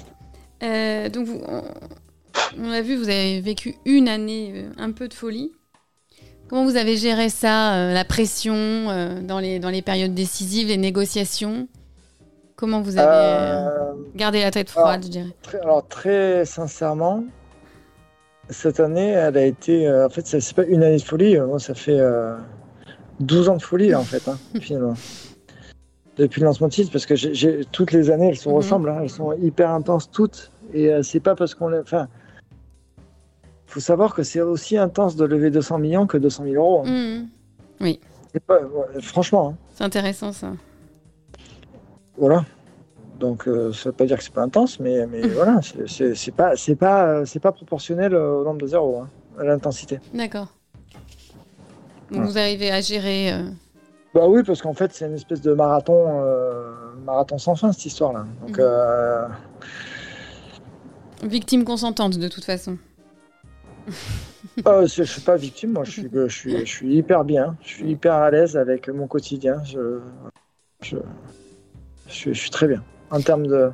[0.62, 1.28] Donc
[2.58, 5.52] on, a vu, vous avez vécu une année un peu de folie.
[6.50, 10.70] Comment vous avez géré ça, euh, la pression euh, dans, les, dans les périodes décisives,
[10.70, 11.68] les négociations?
[12.56, 15.36] Comment vous avez euh, gardé la tête froide, je dirais?
[15.42, 17.26] très, Alors, très sincèrement,
[18.50, 19.92] cette année, elle a été.
[19.92, 22.00] en fait, c'est pas une année de folie, ça fait
[23.20, 24.96] 12 ans de folie, en fait, hein, finalement.
[26.18, 28.56] Depuis le lancement de titre, parce que toutes les années, elles se mhm.
[28.56, 30.52] ressemblent, hein, elles sont hyper intenses toutes.
[30.74, 31.80] Et c'est pas parce qu'on.
[31.80, 32.08] Enfin,
[33.68, 36.84] faut savoir que c'est aussi intense de lever 200 millions que 200 000 euros.
[36.86, 37.20] Hein.
[37.20, 37.28] Mmh.
[37.82, 38.00] Oui.
[39.02, 39.50] franchement.
[39.50, 39.58] Hein.
[39.76, 40.54] C'est intéressant ça.
[42.18, 42.46] Voilà.
[43.20, 46.56] Donc euh, ça veut pas dire que c'est pas intense, mais, mais voilà, c'est pas
[46.56, 49.04] c'est pas c'est pas proportionnel au nombre de zéros,
[49.40, 50.00] à l'intensité.
[50.14, 50.48] D'accord.
[52.10, 53.34] Vous arrivez à gérer.
[53.34, 53.50] Euh,
[54.18, 56.74] bah oui, parce qu'en fait c'est une espèce de marathon euh,
[57.06, 58.26] marathon sans fin cette histoire-là.
[58.42, 58.58] Donc.
[58.60, 59.28] Mmh.
[61.28, 62.78] Victime consentante de toute façon.
[64.66, 67.56] Euh, je ne suis pas victime, moi je suis, je, suis, je suis hyper bien,
[67.62, 69.64] je suis hyper à l'aise avec mon quotidien.
[69.64, 70.00] Je,
[70.82, 70.98] je,
[72.08, 72.84] je, suis très bien.
[73.12, 73.70] En termes de.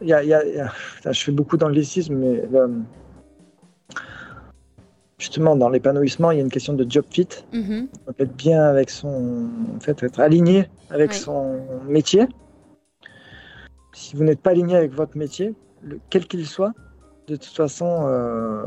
[0.00, 0.72] Y a, y a,
[1.10, 2.44] je fais beaucoup d'anglicisme, mais
[5.22, 7.28] justement dans l'épanouissement, il y a une question de job fit.
[7.52, 7.86] Mm-hmm.
[8.18, 9.48] être bien avec son.
[9.76, 12.26] En fait, être aligné avec son métier.
[13.92, 15.54] Si vous n'êtes pas aligné avec votre métier,
[16.10, 16.72] quel qu'il soit,
[17.28, 18.64] de toute façon, euh,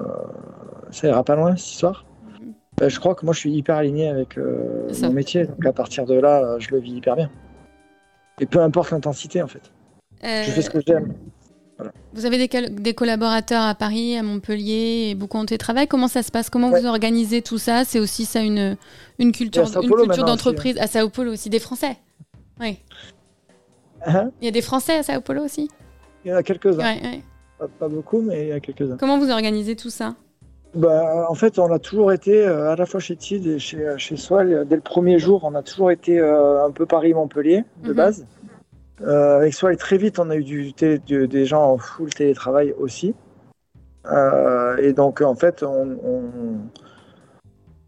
[0.91, 2.05] ça ira pas loin cette histoire.
[2.39, 2.53] Mhm.
[2.77, 5.73] Bah, je crois que moi je suis hyper aligné avec euh, mon métier, donc à
[5.73, 7.29] partir de là, euh, je le vis hyper bien.
[8.39, 9.71] Et peu importe l'intensité en fait.
[10.23, 11.13] Je fais ce que j'aime.
[12.13, 15.87] Vous avez des, collaborateurs à Paris, à Montpellier, et beaucoup en télétravail.
[15.87, 16.49] Comment ça se passe?
[16.49, 17.83] Comment vous organisez tout ça?
[17.83, 18.77] C'est aussi ça une,
[19.19, 21.49] une culture, une culture d'entreprise à Sao Paulo aussi.
[21.49, 21.97] Des Français
[22.61, 22.79] Oui.
[24.05, 24.31] Hein?
[24.41, 25.69] Il y a des Français à Sao Paulo aussi?
[26.23, 26.95] Il y en a quelques-uns.
[27.79, 28.97] Pas, beaucoup, mais il y a quelques-uns.
[28.97, 30.15] Comment vous organisez tout ça?
[30.75, 33.79] Bah, en fait, on a toujours été, euh, à la fois chez TID et chez,
[33.79, 37.89] euh, chez euh, dès le premier jour, on a toujours été un peu Paris-Montpellier, de
[37.89, 37.95] mhm.
[37.95, 38.25] base.
[39.03, 43.13] Avec Soal, très vite, on a eu du, des gens en full télétravail aussi.
[44.07, 45.97] et donc, en fait, on,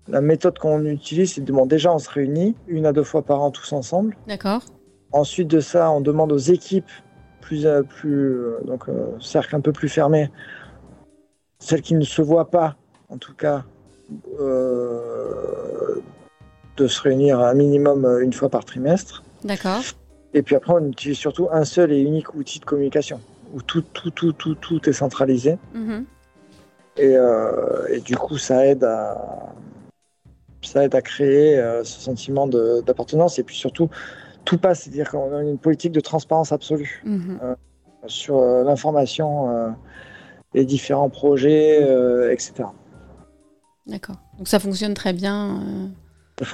[0.08, 3.22] la méthode qu'on utilise, c'est de demander déjà, on se réunit une à deux fois
[3.22, 4.18] par an tous ensemble.
[4.28, 4.62] D'accord.
[5.12, 6.90] Ensuite de ça, on demande aux équipes
[7.42, 10.30] plus, euh, plus euh, donc euh, cercle un peu plus fermé,
[11.60, 12.76] celle qui ne se voit pas,
[13.10, 13.64] en tout cas,
[14.40, 16.02] euh,
[16.78, 19.24] de se réunir un minimum euh, une fois par trimestre.
[19.44, 19.82] D'accord.
[20.34, 23.20] Et puis après, on utilise surtout un seul et unique outil de communication,
[23.54, 25.58] où tout, tout, tout, tout, tout est centralisé.
[25.74, 26.06] Mhm.
[26.98, 29.54] Et, euh, et du coup, ça aide à,
[30.62, 33.40] ça aide à créer euh, ce sentiment d'appartenance.
[33.40, 33.90] Et puis surtout,
[34.46, 37.56] tout passe, c'est-à-dire qu'on a une politique de transparence absolue Mhm.
[38.08, 39.70] sur euh, l'information, euh,
[40.54, 41.82] les différents projets,
[42.32, 42.66] etc.
[43.86, 44.16] D'accord.
[44.38, 45.62] Donc ça fonctionne très bien.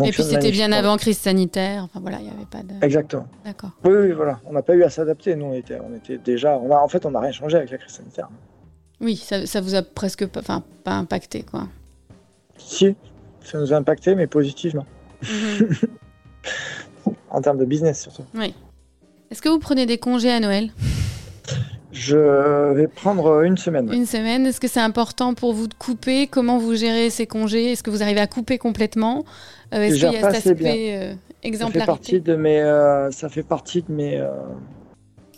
[0.03, 1.83] Et puis c'était bien avant crise sanitaire.
[1.83, 2.73] Enfin voilà, il n'y avait pas de.
[2.85, 3.27] Exactement.
[3.43, 3.71] D'accord.
[3.83, 4.39] Oui, oui, voilà.
[4.45, 5.35] On n'a pas eu à s'adapter.
[5.35, 6.57] Nous, on était, on était déjà.
[6.57, 8.29] On a, en fait, on n'a rien changé avec la crise sanitaire.
[9.01, 11.67] Oui, ça, ça vous a presque pas, enfin, pas impacté quoi.
[12.57, 12.95] Si,
[13.43, 14.85] ça nous a impacté, mais positivement.
[15.23, 15.69] Mhm.
[17.29, 18.23] En termes de business, surtout.
[18.35, 18.53] oui.
[19.31, 20.69] Est-ce que vous prenez des congés à Noël?
[21.93, 23.91] Je vais prendre une semaine.
[23.93, 26.25] Une semaine Est-ce que c'est important pour vous de couper?
[26.27, 27.71] Comment vous gérez ces congés?
[27.73, 29.23] Est-ce que vous arrivez à couper complètement?
[29.73, 33.29] Euh, Est-ce qu'il y a cet aspect euh, Ça fait partie de mes, euh, ça
[33.29, 34.29] fait partie de mes, euh,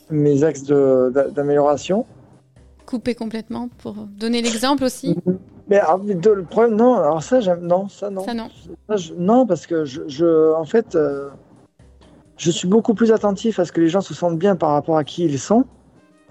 [0.09, 2.05] mes axes d'amélioration.
[2.85, 5.15] Couper complètement pour donner l'exemple aussi?
[5.67, 6.95] Mais alors, de- le problème, non.
[6.95, 8.23] Alors ça, non, ça non.
[8.23, 8.49] Ça non.
[8.87, 11.29] Ça, je- non, parce que je, je- en fait, euh,
[12.37, 14.97] je suis beaucoup plus attentif à ce que les gens se sentent bien par rapport
[14.97, 15.65] à qui ils sont.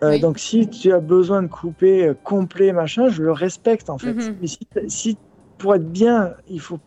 [0.05, 0.21] Euh, Oui.
[0.21, 4.13] Donc, si tu as besoin de couper euh, complet, machin, je le respecte en fait.
[4.13, 4.37] Mhm.
[4.41, 5.19] Mais si, si
[5.59, 6.79] pour être bien, il faut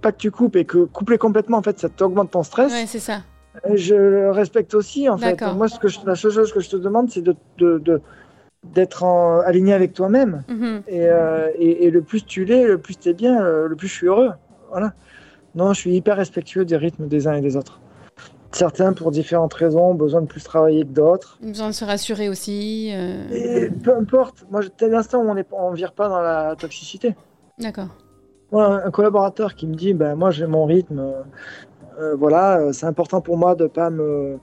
[0.00, 2.72] pas que tu coupes et que couper complètement, en fait, ça t'augmente ton stress.
[2.86, 3.22] C'est ça.
[3.66, 5.40] Euh, Je le respecte aussi, en fait.
[5.54, 8.00] Moi, ce que je- la seule chose que je te demande, c'est de, de- de-
[8.74, 9.02] d'être
[9.46, 10.42] aligné avec toi-même.
[10.48, 10.82] Mhm.
[10.88, 13.88] Et, euh, et, et le plus tu l'es, le plus tu es bien, le plus
[13.88, 14.30] je suis heureux.
[14.70, 14.92] Voilà.
[15.54, 17.80] Non, je suis hyper respectueux des rythmes des uns et des autres.
[18.52, 21.38] Certains, pour différentes raisons, ont besoin de plus travailler que d'autres.
[21.42, 22.90] Besoin de se rassurer aussi.
[22.92, 24.44] euh, Et peu importe.
[24.50, 27.14] Moi, dès l'instant où on ne vire pas dans la toxicité.
[27.58, 27.88] D'accord.
[28.50, 30.98] Moi, un- collaborateur qui me dit, ben, moi, j'ai mon rythme.
[30.98, 31.22] euh,
[31.98, 34.38] euh, voilà, c'est important pour moi de pas me.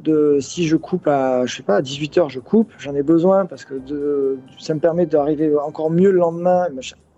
[0.00, 3.46] De, si je coupe à, je sais pas, à 18h, je coupe, j'en ai besoin
[3.46, 6.66] parce que de, ça me permet d'arriver encore mieux le lendemain.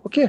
[0.05, 0.21] Ok,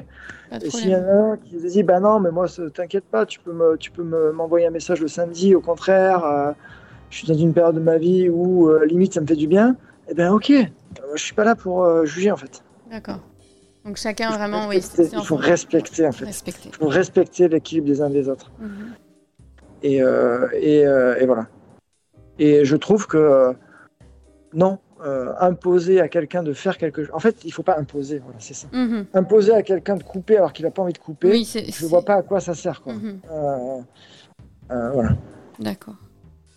[0.62, 3.24] Et s'il y en a un qui se dit, bah non, mais moi, t'inquiète pas,
[3.24, 6.52] tu peux me, tu peux me- m'envoyer un message le samedi, au contraire, euh,
[7.08, 9.46] je suis dans une période de ma vie où euh, limite ça me fait du
[9.46, 9.76] bien,
[10.08, 10.64] eh ben ok, Euh,
[11.14, 12.64] je suis pas là pour juger en fait.
[12.90, 13.20] D'accord.
[13.84, 14.78] Donc chacun Il vraiment, oui.
[14.98, 16.24] il faut respecter en fait.
[16.24, 16.68] respecter.
[16.68, 18.50] Il faut respecter l'équilibre des uns des autres.
[18.58, 18.92] Mhm.
[19.84, 21.46] Et, et, et voilà.
[22.40, 23.54] Et je trouve que
[24.52, 27.14] non, euh, imposer à quelqu'un de faire quelque chose.
[27.14, 28.66] En fait, il faut pas imposer, voilà, c'est ça.
[28.72, 29.06] Mhm.
[29.14, 32.04] Imposer à quelqu'un de couper alors qu'il a pas envie de couper, Oui, je vois
[32.04, 32.82] pas à quoi ça sert.
[32.82, 32.92] Quoi.
[32.94, 33.20] Mhm.
[33.30, 33.80] Euh,
[34.72, 35.16] euh, voilà.
[35.58, 35.94] D'accord.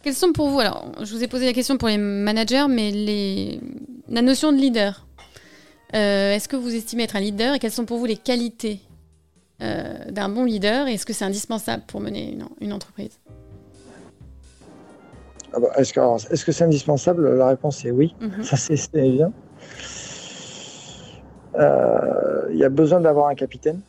[0.02, 2.92] Quelles sont pour vous, alors je vous ai posé la question pour les managers, mais
[2.92, 3.62] les...
[4.10, 5.06] la notion de leader.
[5.94, 8.82] Est-ce que vous estimez être un leader et quelles sont pour vous les qualités
[9.60, 13.20] d'un bon leader et est-ce que c'est indispensable pour mener une, une entreprise?
[15.54, 17.36] Ah bah, Est-ce que alors, est-ce que c'est indispensable?
[17.36, 18.16] La réponse est oui.
[18.22, 18.44] Mhm.
[18.44, 19.34] Ça, c'est c'est évident.
[21.56, 23.82] Euh, Il y a besoin d'avoir un capitaine,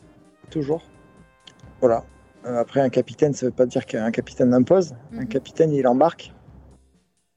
[0.49, 0.83] toujours.
[1.81, 2.03] Voilà.
[2.45, 4.93] Euh, après, un capitaine, ça ne veut pas dire qu'un capitaine impose.
[5.13, 5.27] Un Mhm.
[5.27, 6.33] capitaine, il embarque.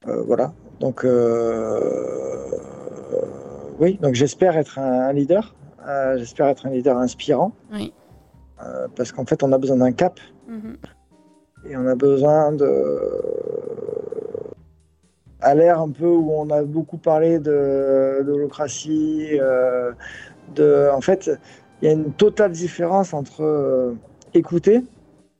[0.07, 0.53] Euh, voilà.
[0.81, 1.05] Donc,
[3.81, 3.99] oui.
[4.03, 5.55] Donc, j'espère être un, un leader.
[6.17, 7.53] J'espère être un leader inspirant.
[7.73, 7.93] Oui.
[8.97, 10.21] Parce qu'en fait, on a besoin d'un cap.
[10.49, 10.77] Mhm.
[11.69, 12.69] Et on a besoin de.
[15.41, 19.93] À l'ère un peu où on a beaucoup parlé de d'holocratie, euh,
[20.57, 20.89] de.
[20.93, 21.31] En fait,
[21.81, 23.95] il y a une totale différence entre euh,
[24.35, 24.83] écouter,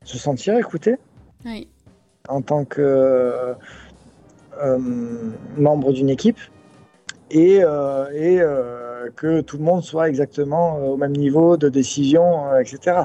[0.05, 0.99] se sentir écouté
[1.45, 1.69] Oui.
[2.29, 3.55] en tant que
[4.63, 4.79] euh,
[5.57, 6.39] membre d'une équipe
[7.33, 8.41] et, et
[9.17, 13.03] que tout le monde soit exactement au même niveau de décision, etc.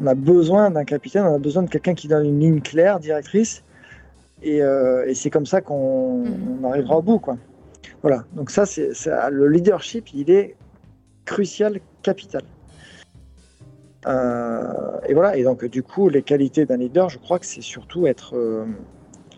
[0.00, 2.98] On a besoin d'un capitaine, on a besoin de quelqu'un qui donne une ligne claire,
[2.98, 3.62] directrice,
[4.42, 6.24] et, euh, et c'est comme ça qu'on
[6.62, 7.18] on arrivera au bout.
[7.18, 7.36] Quoi.
[8.02, 8.90] Voilà, donc ça, c'est
[9.30, 10.56] le leadership, il est
[11.24, 12.42] crucial, capital.
[14.06, 17.62] Euh, et voilà, et donc du coup, les qualités d'un leader, je crois que c'est
[17.62, 18.66] surtout être euh,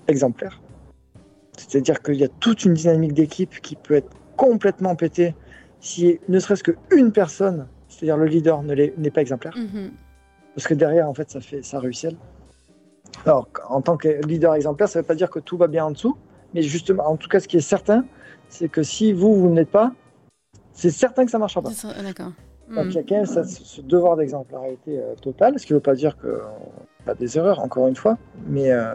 [0.08, 0.60] exemplaire.
[1.56, 5.34] C'est-à-dire qu'il y a toute une dynamique d'équipe qui peut être complètement pétée
[5.80, 9.56] si ne serait-ce qu'une personne, c'est-à-dire le leader, ne l'est- n'est pas exemplaire.
[9.56, 9.92] Mhm.
[10.54, 12.16] Parce que derrière, en fait, ça fait ça ruisselle.
[13.26, 15.84] Alors, en tant que leader exemplaire, ça ne veut pas dire que tout va bien
[15.84, 16.16] en dessous,
[16.54, 18.04] mais justement, en tout cas, ce qui est certain,
[18.48, 19.90] c'est que si vous, vous n'êtes pas,
[20.72, 21.70] c'est certain que ça ne marchera pas.
[22.02, 22.32] D'accord.
[22.68, 22.90] Donc Mhm.
[22.92, 27.10] chacun a ce ce devoir d'exemplarité euh, totale, ce qui ne veut pas dire qu'on
[27.10, 28.92] a des erreurs, encore une fois, mais, euh,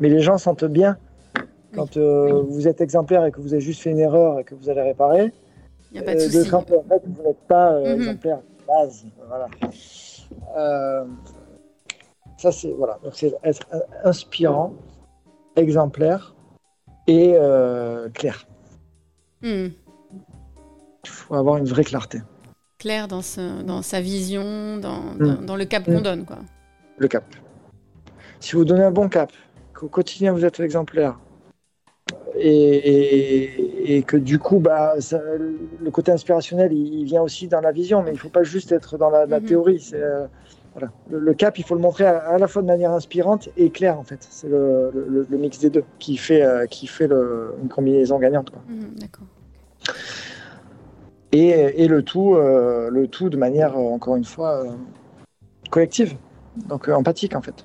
[0.00, 0.96] mais les gens sentent bien
[1.74, 4.54] Quand euh, vous êtes exemplaire et que vous avez juste fait une erreur et que
[4.54, 5.32] vous allez réparer,
[5.90, 6.46] Il n'y a pas de euh, souci.
[6.48, 8.00] crampon, en fait, vous n'êtes pas euh, Mhm.
[8.00, 9.04] exemplaire de base.
[9.26, 9.48] Voilà.
[12.44, 12.98] Euh, ça, c'est voilà.
[13.02, 13.66] Donc, c'est être
[14.04, 14.74] inspirant,
[15.56, 16.34] exemplaire
[17.06, 18.46] et euh, clair.
[19.42, 19.68] Hmm.
[21.04, 22.20] Il faut avoir une vraie clarté.
[22.78, 25.18] Clair dans, ce- dans sa vision, dans, Mm.
[25.18, 26.02] dans, dans le cap qu'on Mm.
[26.02, 26.24] donne.
[26.24, 26.38] Quoi.
[26.98, 27.24] Le cap.
[28.40, 29.32] Si vous donnez un bon cap,
[29.74, 31.18] qu'au quotidien vous êtes exemplaire,
[32.34, 35.20] et, et- et que du coup, bah, ça-
[35.80, 38.42] le côté inspirationnel, il, il vient aussi dans la vision, mais il ne faut pas
[38.42, 39.80] juste être dans la, la théorie.
[39.80, 40.26] C'est, euh,
[40.74, 40.90] voilà.
[41.10, 43.70] le, le cap, il faut le montrer à, à la fois de manière inspirante et
[43.70, 44.26] claire, en fait.
[44.30, 48.50] C'est le, le- le mix des deux qui fait, euh, qui fait une combinaison gagnante.
[48.50, 48.62] Quoi.
[48.68, 49.26] Mhm, D'accord.
[51.32, 51.48] Et,
[51.82, 54.70] et le, tout, euh, le tout de manière, euh, encore une fois, euh,
[55.70, 56.14] collective,
[56.68, 57.64] donc empathique, en fait.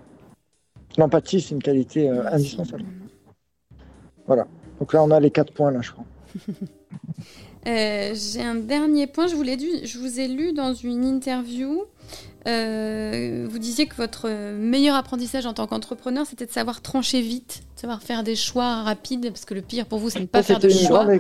[0.98, 2.86] L'empathie, c'est une qualité indispensable.
[4.80, 6.06] Donc là, on a les quatre points, là, je crois.
[7.65, 9.28] J'ai un dernier point.
[9.28, 11.84] Je vous, l'ai je vous ai lu dans une interview.
[12.48, 17.64] Euh, vous disiez que votre meilleur apprentissage en tant qu'entrepreneur, c'était de savoir trancher vite,
[17.76, 20.28] de savoir faire des choix rapides, parce que le pire pour vous, c'est de ne
[20.28, 21.06] pas faire de choix.
[21.06, 21.20] ouais,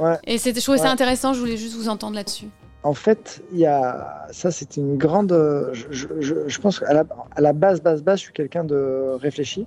[0.00, 0.18] ouais.
[0.24, 2.46] Et c'était, je trouvais ça intéressant, je voulais juste vous entendre là-dessus.
[2.84, 5.30] En fait, il y a ça, c'était une grande.
[5.72, 7.04] Je, je, je- je pense qu'à la,
[7.36, 9.66] à la base, base, base, je suis quelqu'un de réfléchi.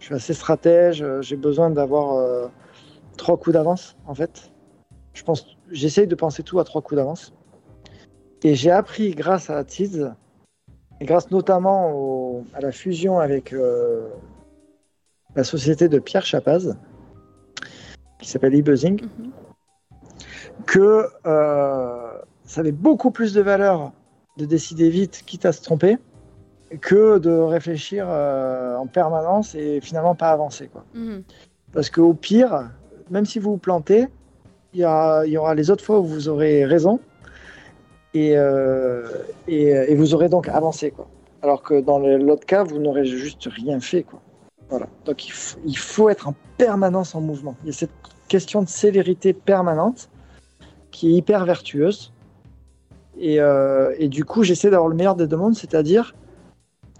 [0.00, 1.04] Je suis assez stratège.
[1.20, 2.46] J'ai besoin d'avoir euh,
[3.18, 4.50] trois coups d'avance, en fait.
[5.12, 7.34] Je pense, j'essaye de penser tout à trois coups d'avance.
[8.42, 10.10] Et j'ai appris grâce à Tiz,
[11.04, 14.08] et grâce notamment au- à la fusion avec euh,
[15.36, 16.74] la société de Pierre Chapaz,
[18.18, 19.30] qui s'appelle eBuzzing, Mhm.
[20.66, 22.10] que euh,
[22.46, 23.92] ça avait beaucoup plus de valeur
[24.38, 25.98] de décider vite, quitte à se tromper,
[26.80, 30.68] que de réfléchir euh, en permanence et finalement pas avancer.
[30.68, 30.84] Quoi.
[30.94, 31.22] Mhm.
[31.74, 32.70] Parce qu'au pire,
[33.10, 34.08] même si vous vous plantez,
[34.72, 34.82] il y,
[35.30, 36.98] y aura les autres fois où vous aurez raison
[38.14, 39.02] et, euh,
[39.48, 40.90] et, et vous aurez donc avancé.
[40.90, 41.08] Quoi.
[41.42, 44.04] Alors que dans l'autre cas, vous n'aurez juste rien fait.
[44.04, 44.20] Quoi.
[44.70, 44.86] Voilà.
[45.04, 47.56] Donc il, faut être en permanence en mouvement.
[47.62, 47.90] Il y a cette
[48.28, 50.08] question de célérité permanente
[50.90, 52.12] qui est hyper vertueuse.
[53.18, 56.14] Et, euh, et du coup, j'essaie d'avoir le meilleur des deux mondes, c'est-à-dire,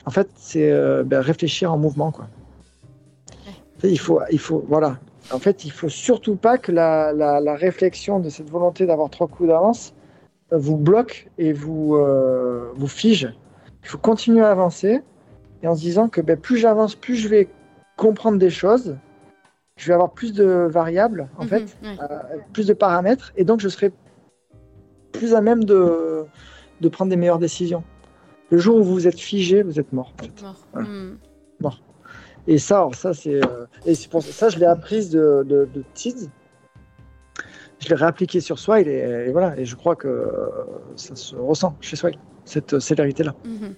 [0.06, 2.12] en fait, c'est euh, ben, réfléchir en mouvement.
[2.12, 2.26] Quoi.
[3.82, 4.98] Il faut, il faut, voilà.
[5.32, 9.10] En fait, il faut surtout pas que la, la- la réflexion de cette volonté d'avoir
[9.10, 10.03] trois coups d'avance euh,
[10.50, 13.32] vous bloque et vous, euh, vous fige.
[13.82, 15.00] Il faut continuer à avancer
[15.62, 17.48] et en se disant que ben, plus j'avance, plus je vais
[17.96, 18.96] comprendre des choses,
[19.76, 21.96] je vais avoir plus de variables, en Mhm, fait, ouais.
[22.10, 22.18] euh,
[22.52, 23.92] plus de paramètres, et donc je serai
[25.12, 26.24] plus à même de,
[26.80, 27.82] de prendre des meilleures décisions.
[28.50, 30.12] Le jour où vous êtes figé, vous êtes mort.
[30.18, 30.42] en fait.
[30.42, 30.56] Mort.
[30.72, 30.88] Voilà.
[30.88, 31.18] Mhm.
[32.46, 35.44] Et ça, alors ça c'est, euh, et c'est pour ça, ça, je l'ai apprise de,
[35.48, 36.30] de, de Tiz.
[37.84, 39.58] Je l'ai réappliqué sur Swile et, et voilà.
[39.58, 40.48] Et je crois que euh,
[40.96, 43.34] ça se ressent chez Swile cette euh, célérité-là.
[43.44, 43.74] Mhm.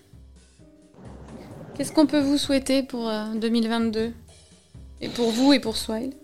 [1.74, 4.12] Qu'est-ce qu'on peut vous souhaiter pour euh, 2022
[5.00, 6.14] Et pour vous et pour Swile?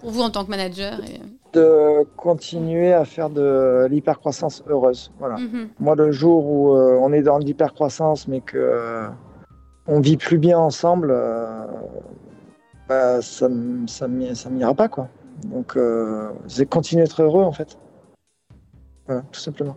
[0.00, 1.20] Pour vous en tant que manager et...
[1.52, 5.10] De continuer à faire de l'hypercroissance heureuse.
[5.18, 5.36] Voilà.
[5.36, 5.68] Mhm.
[5.80, 9.08] Moi, le jour où euh, on est dans l'hypercroissance, mais que euh,
[9.86, 11.64] on vit plus bien ensemble, euh,
[12.86, 13.48] bah, ça,
[13.86, 15.08] ça, ça m'ira pas quoi.
[15.44, 17.78] Donc, euh, c'est continuer d'être heureux en fait.
[19.06, 19.76] Voilà, tout simplement.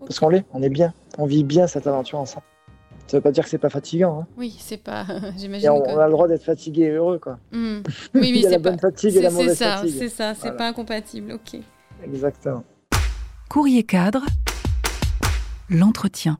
[0.00, 2.44] Parce qu'on l'est, on est bien, on vit bien cette aventure ensemble.
[3.06, 4.20] Ça veut pas dire que c'est pas fatigant.
[4.22, 4.26] Hein.
[4.38, 5.04] Oui, c'est pas.
[5.36, 5.90] J'imagine on, que.
[5.90, 7.38] on a le droit d'être fatigué et heureux quoi.
[7.52, 7.82] Mhm.
[8.14, 8.70] Oui, oui, c'est la pas.
[8.70, 9.94] bonne fatigue et la C'est c'est mauvaise ça, fatigue.
[9.98, 10.56] c'est ça, c'est Voilà.
[10.56, 11.32] pas incompatible.
[11.32, 11.60] Ok.
[12.02, 12.64] Exactement.
[13.50, 14.22] Courrier cadre,
[15.68, 16.38] l'entretien.